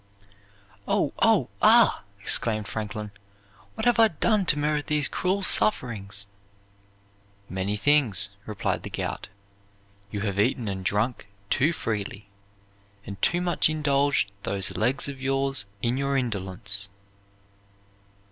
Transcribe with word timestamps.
"Oh! 0.87 1.13
oh! 1.19 1.49
ah!" 1.61 2.01
exclaimed 2.19 2.67
Franklin; 2.67 3.11
"what 3.75 3.85
have 3.85 3.99
I 3.99 4.07
done 4.07 4.45
to 4.45 4.57
merit 4.57 4.87
these 4.87 5.07
cruel 5.07 5.43
sufferings?" 5.43 6.25
"Many 7.47 7.77
things," 7.77 8.29
replied 8.47 8.81
the 8.81 8.89
Gout; 8.89 9.27
"you 10.09 10.21
have 10.21 10.39
eaten 10.39 10.67
and 10.67 10.83
drunk 10.83 11.27
too 11.51 11.71
freely, 11.71 12.27
and 13.05 13.21
too 13.21 13.41
much 13.41 13.69
indulged 13.69 14.31
those 14.41 14.75
legs 14.75 15.07
of 15.07 15.21
yours 15.21 15.67
in 15.83 15.97
your 15.97 16.17
indolence." 16.17 16.89